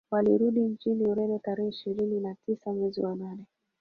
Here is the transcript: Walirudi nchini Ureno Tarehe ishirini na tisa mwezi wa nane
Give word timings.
Walirudi 0.11 0.59
nchini 0.61 1.05
Ureno 1.05 1.39
Tarehe 1.39 1.69
ishirini 1.69 2.19
na 2.19 2.35
tisa 2.45 2.73
mwezi 2.73 3.01
wa 3.01 3.15
nane 3.15 3.45